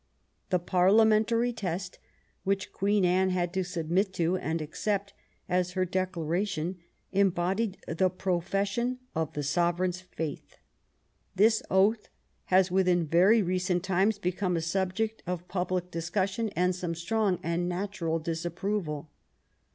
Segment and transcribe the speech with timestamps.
[0.49, 1.99] The par liamentary test
[2.43, 5.13] which Queen Anne had to submit to and accept
[5.47, 6.79] as her declaration,
[7.11, 10.57] embodied the profession of the sovereign's faith.
[11.35, 12.09] This oath
[12.45, 17.37] has within very re cent times become a subject of public discussion and some strong
[17.43, 19.11] and natural disapproval.